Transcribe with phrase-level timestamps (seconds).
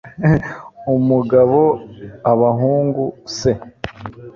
[0.95, 1.59] umugabo,
[2.31, 3.03] abahungu,
[3.37, 3.51] se